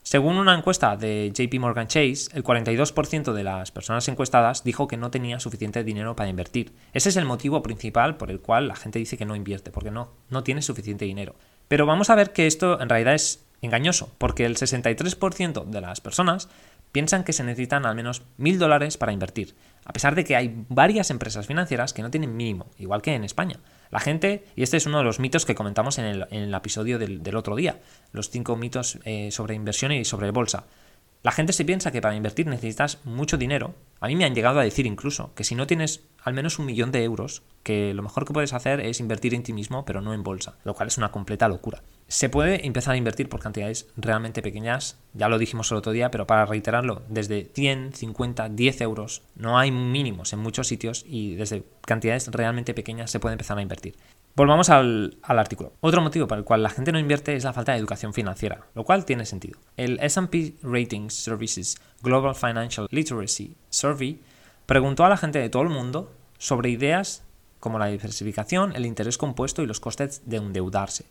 Según 0.04 0.36
una 0.36 0.54
encuesta 0.54 0.98
de 0.98 1.32
JP 1.34 1.62
Morgan 1.62 1.88
Chase, 1.88 2.28
el 2.34 2.44
42% 2.44 3.32
de 3.32 3.44
las 3.44 3.72
personas 3.72 4.06
encuestadas 4.10 4.66
dijo 4.66 4.86
que 4.86 4.98
no 4.98 5.12
tenía 5.12 5.40
suficiente 5.40 5.86
dinero 5.86 6.14
para 6.14 6.30
invertir. 6.30 6.74
Ese 6.92 7.08
es 7.08 7.16
el 7.16 7.24
motivo 7.24 7.64
principal 7.64 8.18
por 8.18 8.30
el 8.30 8.42
cual 8.42 8.68
la 8.68 8.76
gente 8.76 9.00
dice 9.00 9.18
que 9.18 9.26
no 9.26 9.38
invierte, 9.38 9.72
porque 9.72 9.92
no, 9.92 10.12
no 10.30 10.44
tiene 10.44 10.62
suficiente 10.62 11.06
dinero. 11.06 11.36
Pero 11.70 11.86
vamos 11.86 12.10
a 12.10 12.16
ver 12.16 12.34
que 12.34 12.48
esto 12.48 12.82
en 12.82 12.90
realidad 12.90 13.14
es 13.14 13.46
engañoso, 13.62 14.12
porque 14.18 14.46
el 14.46 14.58
63% 14.58 15.64
de 15.64 15.82
las 15.82 16.02
personas 16.02 16.50
piensan 16.92 17.24
que 17.24 17.32
se 17.32 17.46
necesitan 17.46 17.86
al 17.86 17.96
menos 17.96 18.24
mil 18.38 18.60
dólares 18.60 18.98
para 18.98 19.14
invertir, 19.14 19.56
a 19.86 19.94
pesar 19.94 20.16
de 20.16 20.24
que 20.24 20.36
hay 20.36 20.66
varias 20.70 21.10
empresas 21.10 21.48
financieras 21.48 21.94
que 21.94 22.02
no 22.02 22.12
tienen 22.12 22.36
mínimo, 22.36 22.68
igual 22.78 23.02
que 23.02 23.14
en 23.14 23.24
España. 23.24 23.60
La 23.92 24.00
gente, 24.00 24.46
y 24.56 24.64
este 24.64 24.78
es 24.78 24.86
uno 24.86 24.98
de 24.98 25.04
los 25.04 25.20
mitos 25.20 25.46
que 25.46 25.56
comentamos 25.56 25.98
en 26.00 26.06
el, 26.06 26.54
episodio 26.54 27.00
del, 27.00 27.36
otro 27.36 27.56
día, 27.56 27.80
los 28.12 28.30
cinco 28.30 28.56
mitos 28.56 29.00
eh, 29.06 29.30
sobre 29.32 29.56
inversión 29.56 29.92
y 29.92 30.06
sobre 30.06 30.32
bolsa. 30.32 30.66
La 31.24 31.32
gente 31.32 31.54
se 31.54 31.64
piensa 31.64 31.92
que 31.92 32.02
para 32.02 32.18
invertir 32.18 32.48
necesitas 32.48 33.00
mucho 33.06 33.38
dinero. 33.38 33.76
A 34.02 34.08
mí 34.08 34.16
me 34.18 34.26
han 34.26 34.36
llegado 34.36 34.60
a 34.60 34.64
decir 34.64 34.86
incluso 34.86 35.34
que 35.36 35.46
si 35.46 35.56
no 35.56 35.68
tienes 35.68 36.04
al 36.22 36.34
menos 36.34 36.60
un 36.60 36.66
millón 36.66 36.92
de 36.92 37.04
euros, 37.04 37.44
que 37.64 37.94
lo 37.94 38.04
mejor 38.04 38.26
que 38.26 38.34
puedes 38.34 38.52
hacer 38.52 38.82
es 38.82 39.00
invertir 39.00 39.34
en 39.34 39.44
ti 39.44 39.54
mismo, 39.54 39.86
pero 39.86 40.02
no 40.02 40.14
en 40.14 40.22
bolsa, 40.22 40.56
lo 40.66 40.74
cual 40.74 40.90
es 40.90 40.98
una 40.98 41.12
completa 41.12 41.48
locura. 41.48 41.82
Se 42.14 42.30
puede 42.30 42.68
empezar 42.68 42.94
a 42.94 42.98
invertir 42.98 43.28
por 43.28 43.40
cantidades 43.40 43.88
realmente 43.98 44.44
pequeñas, 44.44 45.00
ya 45.16 45.30
lo 45.30 45.40
dijimos 45.40 45.72
el 45.72 45.80
otro 45.80 45.94
día, 45.94 46.12
pero 46.12 46.28
para 46.28 46.46
reiterarlo, 46.46 47.02
desde 47.10 47.50
100, 47.56 47.94
50, 47.94 48.50
10 48.50 48.82
euros, 48.82 49.24
no 49.34 49.58
hay 49.58 49.72
mínimos 49.72 50.32
en 50.32 50.38
muchos 50.38 50.68
sitios 50.68 51.06
y 51.08 51.34
desde 51.34 51.64
cantidades 51.82 52.28
realmente 52.28 52.76
pequeñas 52.76 53.10
se 53.10 53.20
puede 53.20 53.34
empezar 53.34 53.58
a 53.58 53.64
invertir. 53.64 53.96
Volvamos 54.36 54.70
al, 54.70 55.18
artículo. 55.24 55.74
Otro 55.82 56.04
motivo 56.04 56.28
para 56.28 56.38
el 56.38 56.46
cual 56.46 56.62
la 56.62 56.70
gente 56.70 56.92
no 56.92 57.00
invierte 57.00 57.36
es 57.36 57.46
la 57.46 57.52
falta 57.52 57.72
de 57.72 57.80
educación 57.80 58.14
financiera, 58.14 58.68
lo 58.76 58.84
cual 58.84 59.06
tiene 59.06 59.26
sentido. 59.26 59.58
El 59.76 59.98
SP 59.98 60.54
Ratings 60.62 61.16
Services 61.16 61.78
Global 62.04 62.36
Financial 62.36 62.88
Literacy 62.92 63.56
Survey 63.72 64.22
preguntó 64.68 65.04
a 65.04 65.10
la 65.10 65.18
gente 65.18 65.40
de 65.40 65.50
todo 65.50 65.64
el 65.64 65.70
mundo 65.70 66.14
sobre 66.38 66.70
ideas 66.70 67.24
como 67.60 67.80
la 67.80 67.88
diversificación, 67.88 68.76
el 68.76 68.86
interés 68.86 69.18
compuesto 69.18 69.64
y 69.64 69.66
los 69.66 69.80
costes 69.80 70.22
de 70.28 70.38
endeudarse. 70.38 71.06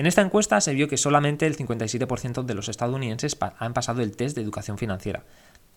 En 0.00 0.06
esta 0.06 0.22
encuesta 0.22 0.62
se 0.62 0.72
vio 0.72 0.88
que 0.88 0.96
solamente 0.96 1.46
el 1.46 1.58
57% 1.58 2.44
de 2.44 2.54
los 2.54 2.70
estadounidenses 2.70 3.36
han 3.58 3.74
pasado 3.74 4.00
el 4.00 4.16
test 4.16 4.34
de 4.34 4.40
educación 4.40 4.78
financiera, 4.78 5.24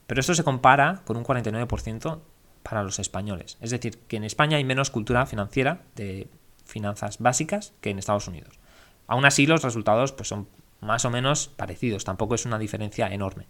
pero 0.07 0.21
esto 0.21 0.33
se 0.33 0.45
compara 0.45 1.01
con 1.03 1.17
un 1.17 1.25
49% 1.25 2.21
para 2.63 2.83
los 2.83 2.99
españoles. 2.99 3.57
Es 3.59 3.71
decir, 3.71 3.99
que 4.07 4.15
en 4.15 4.23
España 4.23 4.55
hay 4.55 4.63
menos 4.63 4.91
cultura 4.91 5.25
financiera 5.25 5.81
de 5.97 6.29
finanzas 6.63 7.17
básicas 7.19 7.73
que 7.81 7.89
en 7.89 7.99
Estados 7.99 8.29
Unidos. 8.29 8.61
Aún 9.07 9.25
así, 9.25 9.45
los 9.45 9.61
resultados 9.61 10.13
pues, 10.13 10.29
son 10.29 10.47
más 10.79 11.03
o 11.03 11.09
menos 11.09 11.49
parecidos, 11.49 12.05
tampoco 12.05 12.35
es 12.35 12.45
una 12.45 12.59
diferencia 12.59 13.07
enorme. 13.07 13.47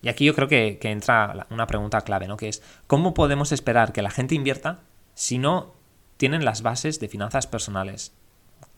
Y 0.00 0.10
aquí 0.10 0.26
yo 0.26 0.36
creo 0.36 0.46
que, 0.46 0.78
entra 0.80 1.48
una 1.50 1.66
pregunta 1.66 2.02
clave, 2.02 2.28
¿no? 2.28 2.36
Que 2.36 2.50
es, 2.50 2.62
¿cómo 2.86 3.14
podemos 3.14 3.50
esperar 3.50 3.92
que 3.92 4.02
la 4.02 4.10
gente 4.12 4.36
invierta 4.36 4.78
si 5.14 5.38
no 5.38 5.74
tienen 6.18 6.44
las 6.44 6.62
bases 6.62 7.00
de 7.00 7.08
finanzas 7.08 7.48
personales? 7.48 8.12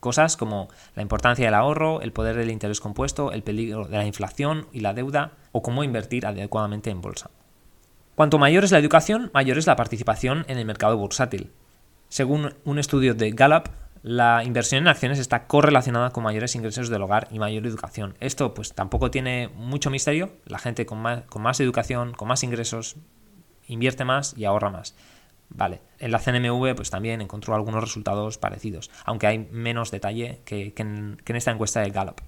Cosas 0.04 0.36
como 0.36 0.68
la 0.94 1.00
importancia 1.00 1.46
del 1.46 1.54
ahorro, 1.54 2.02
el 2.02 2.12
poder 2.12 2.36
del 2.36 2.50
interés 2.50 2.78
compuesto, 2.78 3.32
el 3.32 3.42
peligro 3.42 3.86
de 3.86 3.96
la 3.96 4.04
inflación 4.04 4.66
y 4.70 4.80
la 4.80 4.92
deuda, 4.92 5.32
o 5.50 5.62
cómo 5.62 5.82
invertir 5.82 6.26
adecuadamente 6.26 6.90
en 6.90 7.00
bolsa. 7.00 7.30
Cuanto 8.14 8.38
mayor 8.38 8.64
es 8.64 8.70
la 8.70 8.78
educación, 8.78 9.30
mayor 9.32 9.56
es 9.56 9.66
la 9.66 9.76
participación 9.76 10.44
en 10.48 10.58
el 10.58 10.66
mercado 10.66 10.98
bursátil. 10.98 11.52
Según 12.10 12.52
un 12.66 12.78
estudio 12.78 13.14
de 13.14 13.30
Gallup, 13.30 13.70
la 14.02 14.44
inversión 14.44 14.82
en 14.82 14.88
acciones 14.88 15.18
está 15.18 15.46
correlacionada 15.46 16.10
con 16.10 16.22
mayores 16.22 16.54
ingresos 16.54 16.90
del 16.90 17.00
hogar 17.00 17.28
y 17.30 17.38
mayor 17.38 17.66
educación. 17.66 18.14
Esto 18.20 18.52
pues 18.52 18.74
tampoco 18.74 19.10
tiene 19.10 19.48
mucho 19.56 19.88
misterio. 19.88 20.32
La 20.44 20.58
gente 20.58 20.84
con 20.84 20.98
más, 20.98 21.22
con 21.30 21.40
más 21.40 21.60
educación, 21.60 22.12
con 22.12 22.28
más 22.28 22.42
ingresos, 22.42 22.96
invierte 23.68 24.04
más 24.04 24.36
y 24.36 24.44
ahorra 24.44 24.68
más. 24.68 24.94
Vale, 25.54 25.80
en 26.00 26.10
la 26.10 26.18
CNMV 26.18 26.74
pues 26.74 26.90
también 26.90 27.20
encontró 27.20 27.54
algunos 27.54 27.82
resultados 27.82 28.38
parecidos, 28.38 28.90
aunque 29.04 29.28
hay 29.28 29.38
menos 29.38 29.92
detalle 29.92 30.40
que, 30.44 30.74
en, 30.76 31.16
esta 31.26 31.52
encuesta 31.52 31.80
de 31.80 31.90
Gallup. 31.90 32.20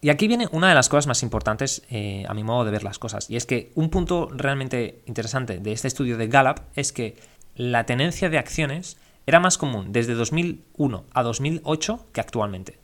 Y 0.00 0.10
aquí 0.10 0.26
viene 0.26 0.48
una 0.50 0.68
de 0.68 0.74
las 0.74 0.88
cosas 0.88 1.06
más 1.06 1.22
importantes 1.22 1.82
eh, 1.90 2.24
a 2.28 2.34
mi 2.34 2.42
modo 2.42 2.64
de 2.64 2.72
ver 2.72 2.82
las 2.82 2.98
cosas, 2.98 3.30
y 3.30 3.36
es 3.36 3.46
que 3.46 3.70
un 3.76 3.88
punto 3.88 4.28
realmente 4.32 5.02
interesante 5.06 5.60
de 5.60 5.72
este 5.72 5.86
estudio 5.86 6.16
de 6.16 6.26
Gallup 6.26 6.60
es 6.74 6.92
que 6.92 7.16
la 7.54 7.86
tenencia 7.86 8.28
de 8.28 8.38
acciones 8.38 8.96
era 9.26 9.38
más 9.38 9.56
común 9.56 9.92
desde 9.92 10.14
2001 10.14 11.04
a 11.12 11.22
2008 11.22 12.06
que 12.12 12.20
actualmente. 12.20 12.78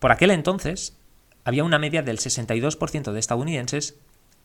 Por 0.00 0.10
aquel 0.10 0.32
entonces, 0.32 0.96
había 1.44 1.62
una 1.62 1.78
media 1.78 2.02
del 2.02 2.18
62% 2.18 3.12
de 3.12 3.20
estadounidenses 3.20 3.96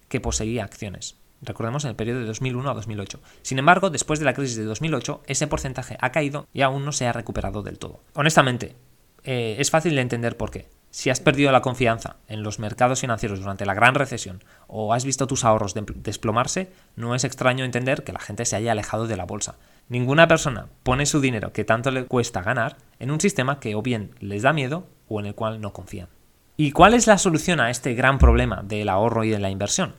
que 0.07 0.21
poseía 0.21 0.65
acciones. 0.65 1.15
Recordemos 1.41 1.83
en 1.85 1.91
el 1.91 1.95
periodo 1.95 2.19
de 2.19 2.25
2001 2.25 2.69
a 2.69 2.73
2008. 2.73 3.19
Sin 3.41 3.59
embargo, 3.59 3.89
después 3.89 4.19
de 4.19 4.25
la 4.25 4.33
crisis 4.33 4.57
de 4.57 4.65
2008, 4.65 5.23
ese 5.27 5.47
porcentaje 5.47 5.97
ha 5.99 6.11
caído 6.11 6.47
y 6.53 6.61
aún 6.61 6.85
no 6.85 6.91
se 6.91 7.07
ha 7.07 7.13
recuperado 7.13 7.63
del 7.63 7.79
todo. 7.79 8.01
Honestamente, 8.13 8.75
eh, 9.23 9.55
es 9.59 9.69
fácil 9.69 9.95
de 9.95 10.01
entender 10.01 10.37
por 10.37 10.51
qué. 10.51 10.67
Si 10.91 11.11
has 11.11 11.19
perdido 11.19 11.51
la 11.51 11.61
confianza 11.61 12.15
en 12.27 12.41
los 12.41 12.57
mercados 12.57 13.01
financieros 13.01 13.39
durante 13.39 13.65
la 13.65 13.75
gran 13.75 13.93
recesión 13.93 14.43
o 14.67 14.93
has 14.93 15.05
visto 15.05 15.27
tus 15.27 15.45
ahorros 15.45 15.75
desplomarse, 15.75 16.71
no 16.95 17.13
es 17.13 17.23
extraño 17.23 17.63
entender 17.63 18.03
que 18.03 18.11
la 18.11 18.19
gente 18.19 18.43
se 18.45 18.55
haya 18.55 18.71
alejado 18.71 19.05
de 19.05 19.15
la 19.15 19.25
bolsa. 19.25 19.55
Ninguna 19.87 20.27
persona 20.27 20.67
pone 20.81 21.05
su 21.05 21.21
dinero 21.21 21.53
que 21.53 21.63
tanto 21.63 21.91
le 21.91 22.05
cuesta 22.05 22.41
ganar 22.41 22.77
en 22.97 23.11
un 23.11 23.21
sistema 23.21 23.59
que 23.59 23.75
o 23.75 23.83
bien 23.83 24.15
les 24.19 24.41
da 24.41 24.51
miedo 24.51 24.87
o 25.07 25.19
en 25.19 25.27
el 25.27 25.35
cual 25.35 25.61
no 25.61 25.73
confían. 25.73 26.09
¿Y 26.57 26.71
cuál 26.71 26.95
es 26.95 27.05
la 27.05 27.19
solución 27.19 27.59
a 27.59 27.69
este 27.69 27.93
gran 27.93 28.17
problema 28.17 28.63
del 28.63 28.89
ahorro 28.89 29.23
y 29.23 29.29
de 29.29 29.39
la 29.39 29.51
inversión? 29.51 29.93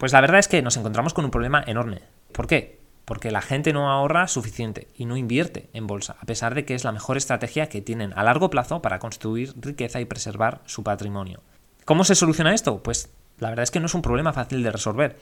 Pues 0.00 0.12
la 0.12 0.22
verdad 0.22 0.40
es 0.40 0.48
que 0.48 0.62
nos 0.62 0.78
encontramos 0.78 1.14
con 1.14 1.26
un 1.26 1.30
problema 1.30 1.62
enorme. 1.64 2.00
¿Por 2.32 2.46
qué? 2.46 2.80
porque 3.10 3.32
la 3.32 3.42
gente 3.42 3.72
no 3.72 3.90
ahorra 3.90 4.28
suficiente 4.28 4.86
y 4.94 5.04
no 5.04 5.16
invierte 5.16 5.68
en 5.72 5.88
bolsa, 5.88 6.14
a 6.20 6.26
pesar 6.26 6.54
de 6.54 6.64
que 6.64 6.76
es 6.76 6.84
la 6.84 6.92
mejor 6.92 7.16
estrategia 7.16 7.68
que 7.68 7.82
tienen 7.82 8.12
a 8.14 8.22
largo 8.22 8.50
plazo 8.50 8.82
para 8.82 9.00
construir 9.00 9.52
riqueza 9.56 10.00
y 10.00 10.04
preservar 10.04 10.60
su 10.64 10.84
patrimonio. 10.84 11.40
¿Cómo 11.84 12.04
se 12.04 12.14
soluciona 12.14 12.54
esto? 12.54 12.84
Pues 12.84 13.10
la 13.40 13.48
verdad 13.48 13.64
es 13.64 13.72
que 13.72 13.80
no 13.80 13.86
es 13.86 13.94
un 13.94 14.02
problema 14.02 14.32
fácil 14.32 14.62
de 14.62 14.70
resolver, 14.70 15.18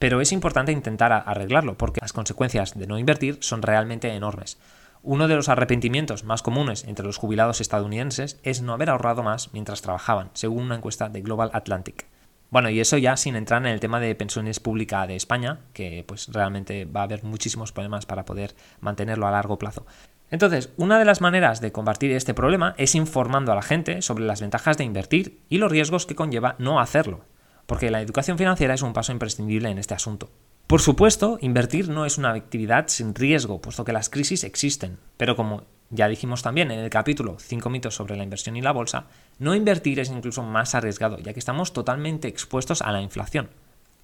pero 0.00 0.20
es 0.20 0.32
importante 0.32 0.72
intentar 0.72 1.12
arreglarlo, 1.12 1.78
porque 1.78 2.00
las 2.00 2.12
consecuencias 2.12 2.76
de 2.76 2.88
no 2.88 2.98
invertir 2.98 3.38
son 3.38 3.62
realmente 3.62 4.12
enormes. 4.12 4.58
Uno 5.04 5.28
de 5.28 5.36
los 5.36 5.48
arrepentimientos 5.48 6.24
más 6.24 6.42
comunes 6.42 6.82
entre 6.82 7.06
los 7.06 7.16
jubilados 7.16 7.60
estadounidenses 7.60 8.40
es 8.42 8.60
no 8.60 8.72
haber 8.72 8.90
ahorrado 8.90 9.22
más 9.22 9.52
mientras 9.52 9.82
trabajaban, 9.82 10.30
según 10.32 10.64
una 10.64 10.74
encuesta 10.74 11.08
de 11.08 11.22
Global 11.22 11.50
Atlantic. 11.52 12.06
Bueno, 12.50 12.68
y 12.68 12.80
eso 12.80 12.98
ya 12.98 13.16
sin 13.16 13.36
entrar 13.36 13.62
en 13.64 13.72
el 13.72 13.78
tema 13.78 14.00
de 14.00 14.14
pensiones 14.16 14.58
públicas 14.58 15.06
de 15.06 15.14
España, 15.14 15.60
que 15.72 16.04
pues 16.06 16.28
realmente 16.28 16.84
va 16.84 17.00
a 17.00 17.04
haber 17.04 17.22
muchísimos 17.22 17.70
problemas 17.70 18.06
para 18.06 18.24
poder 18.24 18.56
mantenerlo 18.80 19.28
a 19.28 19.30
largo 19.30 19.58
plazo. 19.58 19.86
Entonces, 20.30 20.72
una 20.76 20.98
de 20.98 21.04
las 21.04 21.20
maneras 21.20 21.60
de 21.60 21.72
combatir 21.72 22.12
este 22.12 22.34
problema 22.34 22.74
es 22.76 22.94
informando 22.94 23.52
a 23.52 23.56
la 23.56 23.62
gente 23.62 24.02
sobre 24.02 24.24
las 24.24 24.40
ventajas 24.40 24.76
de 24.76 24.84
invertir 24.84 25.40
y 25.48 25.58
los 25.58 25.70
riesgos 25.70 26.06
que 26.06 26.14
conlleva 26.14 26.56
no 26.58 26.80
hacerlo, 26.80 27.24
porque 27.66 27.90
la 27.90 28.00
educación 28.00 28.36
financiera 28.36 28.74
es 28.74 28.82
un 28.82 28.92
paso 28.92 29.12
imprescindible 29.12 29.70
en 29.70 29.78
este 29.78 29.94
asunto. 29.94 30.30
Por 30.66 30.80
supuesto, 30.80 31.38
invertir 31.40 31.88
no 31.88 32.04
es 32.04 32.16
una 32.16 32.32
actividad 32.32 32.86
sin 32.88 33.14
riesgo, 33.14 33.60
puesto 33.60 33.84
que 33.84 33.92
las 33.92 34.08
crisis 34.08 34.44
existen, 34.44 34.98
pero 35.16 35.34
como 35.34 35.64
ya 35.90 36.08
dijimos 36.08 36.42
también 36.42 36.70
en 36.70 36.78
el 36.78 36.90
capítulo 36.90 37.36
5 37.38 37.68
mitos 37.68 37.94
sobre 37.94 38.16
la 38.16 38.22
inversión 38.22 38.56
y 38.56 38.62
la 38.62 38.72
bolsa, 38.72 39.06
no 39.38 39.54
invertir 39.54 40.00
es 40.00 40.10
incluso 40.10 40.42
más 40.42 40.74
arriesgado, 40.74 41.18
ya 41.18 41.32
que 41.32 41.40
estamos 41.40 41.72
totalmente 41.72 42.28
expuestos 42.28 42.80
a 42.80 42.92
la 42.92 43.02
inflación. 43.02 43.50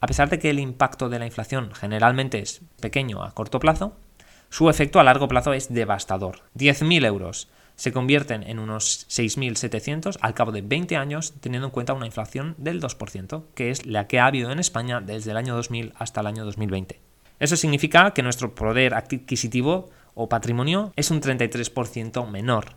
A 0.01 0.07
pesar 0.07 0.29
de 0.29 0.39
que 0.39 0.51
el 0.51 0.59
impacto 0.59 1.09
de 1.09 1.19
la 1.19 1.27
inflación 1.27 1.73
generalmente 1.73 2.41
es 2.41 2.61
pequeño 2.81 3.23
a 3.23 3.33
corto 3.33 3.61
plazo, 3.61 3.97
su 4.51 4.69
efecto 4.69 5.01
a 5.01 5.05
largo 5.05 5.29
plazo 5.29 5.53
es 5.53 5.73
devastador. 5.73 6.41
10.000 6.57 7.07
euros 7.07 7.49
se 7.77 7.93
convierten 7.93 8.43
en 8.43 8.59
unos 8.59 9.07
6.700 9.09 10.19
al 10.21 10.35
cabo 10.35 10.51
de 10.51 10.63
20 10.63 10.97
años, 10.97 11.35
teniendo 11.41 11.69
en 11.69 11.73
cuenta 11.73 11.93
una 11.93 12.07
inflación 12.07 12.55
del 12.59 12.81
2%, 12.81 13.45
que 13.55 13.71
es 13.71 13.87
la 13.87 14.07
que 14.07 14.19
ha 14.19 14.27
habido 14.27 14.51
en 14.51 14.59
España 14.59 15.01
desde 15.01 15.31
el 15.31 15.37
año 15.37 15.55
2000 15.55 15.93
hasta 15.97 16.21
el 16.21 16.27
año 16.27 16.45
2020. 16.45 17.01
Eso 17.39 17.57
significa 17.57 18.13
que 18.13 18.23
nuestro 18.23 18.55
poder 18.55 18.95
adquisitivo 18.95 19.91
o 20.17 20.29
patrimonio 20.29 20.93
es 20.97 21.13
un 21.13 21.21
33% 21.21 22.29
menor. 22.29 22.75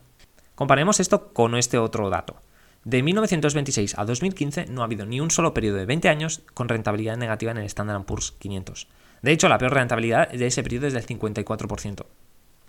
Comparemos 0.54 1.00
esto 1.00 1.34
con 1.34 1.56
este 1.56 1.80
otro 1.80 2.10
dato. 2.10 2.42
De 2.84 3.02
1926 3.02 3.98
a 3.98 4.06
2015 4.06 4.68
no 4.68 4.82
ha 4.82 4.86
habido 4.86 5.06
ni 5.06 5.20
un 5.20 5.32
solo 5.32 5.54
periodo 5.54 5.78
de 5.78 5.86
20 5.86 6.10
años 6.10 6.44
con 6.54 6.70
rentabilidad 6.70 7.18
negativa 7.18 7.52
en 7.52 7.58
el 7.58 7.66
Standard 7.66 8.04
Poor's 8.04 8.34
500. 8.34 8.88
De 9.22 9.32
hecho, 9.32 9.50
la 9.50 9.58
peor 9.58 9.74
rentabilidad 9.74 10.30
de 10.30 10.48
ese 10.48 10.64
periodo 10.64 10.88
es 10.88 10.94
del 10.94 11.06
54%. 11.06 12.06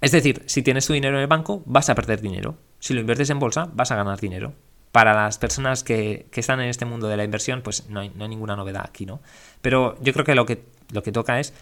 Es 0.00 0.12
decir, 0.12 0.42
si 0.46 0.62
tienes 0.62 0.86
tu 0.86 0.92
dinero 0.92 1.16
en 1.16 1.22
el 1.22 1.28
banco, 1.28 1.62
vas 1.66 1.90
a 1.90 1.94
perder 1.94 2.20
dinero. 2.20 2.56
Si 2.78 2.94
lo 2.94 3.00
inviertes 3.00 3.30
en 3.30 3.38
bolsa, 3.38 3.68
vas 3.74 3.90
a 3.90 3.96
ganar 3.96 4.20
dinero. 4.20 4.54
Para 4.92 5.14
las 5.14 5.38
personas 5.38 5.84
que, 5.84 6.28
están 6.32 6.60
en 6.60 6.68
este 6.68 6.84
mundo 6.84 7.08
de 7.08 7.16
la 7.16 7.24
inversión, 7.24 7.62
pues 7.62 7.88
no 7.88 8.00
hay, 8.00 8.10
ninguna 8.10 8.56
novedad 8.56 8.84
aquí, 8.84 9.04
¿no? 9.04 9.20
Pero 9.62 9.96
yo 10.00 10.12
creo 10.12 10.24
que 10.24 10.34
lo, 10.34 10.46
que 10.46 10.64
lo 10.90 11.02
que 11.02 11.12
toca 11.12 11.38
es 11.38 11.54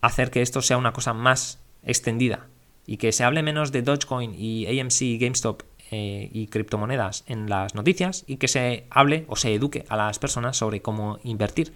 hacer 0.00 0.30
que 0.30 0.42
esto 0.42 0.62
sea 0.62 0.76
una 0.76 0.92
cosa 0.92 1.12
más 1.12 1.63
extendida 1.84 2.46
y 2.86 2.96
que 2.98 3.12
se 3.12 3.24
hable 3.24 3.42
menos 3.42 3.72
de 3.72 3.82
Dogecoin 3.82 4.34
y 4.36 4.66
AMC, 4.66 5.20
GameStop 5.20 5.62
eh, 5.90 6.28
y 6.32 6.48
criptomonedas 6.48 7.24
en 7.26 7.48
las 7.48 7.74
noticias 7.74 8.24
y 8.26 8.36
que 8.36 8.48
se 8.48 8.86
hable 8.90 9.24
o 9.28 9.36
se 9.36 9.54
eduque 9.54 9.84
a 9.88 9.96
las 9.96 10.18
personas 10.18 10.56
sobre 10.56 10.82
cómo 10.82 11.18
invertir. 11.22 11.72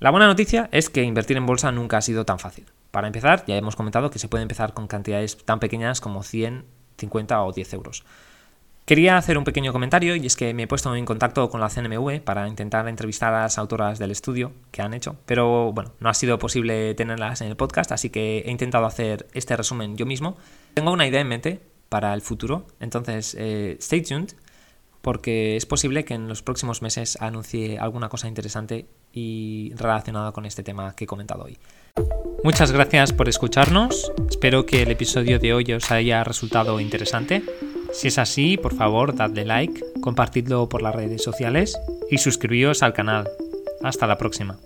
La 0.00 0.10
buena 0.10 0.26
noticia 0.26 0.68
es 0.72 0.90
que 0.90 1.02
invertir 1.02 1.36
en 1.36 1.46
bolsa 1.46 1.72
nunca 1.72 1.98
ha 1.98 2.02
sido 2.02 2.24
tan 2.24 2.38
fácil. 2.38 2.66
Para 2.90 3.06
empezar, 3.06 3.44
ya 3.46 3.56
hemos 3.56 3.76
comentado 3.76 4.10
que 4.10 4.18
se 4.18 4.28
puede 4.28 4.42
empezar 4.42 4.74
con 4.74 4.86
cantidades 4.86 5.36
tan 5.44 5.60
pequeñas 5.60 6.00
como 6.00 6.22
100, 6.22 6.64
50 6.98 7.42
o 7.42 7.52
10 7.52 7.72
euros. 7.74 8.04
Quería 8.84 9.16
hacer 9.16 9.38
un 9.38 9.44
pequeño 9.44 9.72
comentario 9.72 10.14
y 10.14 10.26
es 10.26 10.36
que 10.36 10.52
me 10.52 10.64
he 10.64 10.66
puesto 10.66 10.94
en 10.94 11.06
contacto 11.06 11.48
con 11.48 11.58
la 11.58 11.70
CNMV 11.70 12.20
para 12.20 12.46
intentar 12.46 12.86
entrevistar 12.86 13.32
a 13.32 13.42
las 13.42 13.56
autoras 13.56 13.98
del 13.98 14.10
estudio 14.10 14.52
que 14.72 14.82
han 14.82 14.92
hecho, 14.92 15.16
pero 15.24 15.72
bueno, 15.72 15.92
no 16.00 16.10
ha 16.10 16.14
sido 16.14 16.38
posible 16.38 16.94
tenerlas 16.94 17.40
en 17.40 17.48
el 17.48 17.56
podcast, 17.56 17.92
así 17.92 18.10
que 18.10 18.40
he 18.40 18.50
intentado 18.50 18.84
hacer 18.84 19.26
este 19.32 19.56
resumen 19.56 19.96
yo 19.96 20.04
mismo. 20.04 20.36
Tengo 20.74 20.92
una 20.92 21.06
idea 21.06 21.22
en 21.22 21.28
mente 21.28 21.60
para 21.88 22.12
el 22.12 22.20
futuro, 22.20 22.66
entonces 22.78 23.34
eh, 23.38 23.78
stay 23.80 24.02
tuned 24.02 24.32
porque 25.00 25.56
es 25.56 25.64
posible 25.64 26.04
que 26.04 26.14
en 26.14 26.28
los 26.28 26.42
próximos 26.42 26.82
meses 26.82 27.16
anuncie 27.22 27.78
alguna 27.78 28.10
cosa 28.10 28.28
interesante 28.28 28.86
y 29.14 29.72
relacionada 29.76 30.32
con 30.32 30.44
este 30.44 30.62
tema 30.62 30.94
que 30.94 31.04
he 31.04 31.06
comentado 31.06 31.44
hoy. 31.44 31.56
Muchas 32.42 32.70
gracias 32.70 33.14
por 33.14 33.30
escucharnos, 33.30 34.12
espero 34.28 34.66
que 34.66 34.82
el 34.82 34.90
episodio 34.90 35.38
de 35.38 35.54
hoy 35.54 35.72
os 35.72 35.90
haya 35.90 36.22
resultado 36.22 36.78
interesante. 36.80 37.42
Si 37.94 38.08
es 38.08 38.18
así, 38.18 38.56
por 38.56 38.74
favor, 38.74 39.14
dadle 39.14 39.44
like, 39.44 39.80
compartidlo 40.00 40.68
por 40.68 40.82
las 40.82 40.94
redes 40.94 41.22
sociales 41.22 41.78
y 42.10 42.18
suscribíos 42.18 42.82
al 42.82 42.92
canal. 42.92 43.30
Hasta 43.82 44.08
la 44.08 44.18
próxima. 44.18 44.58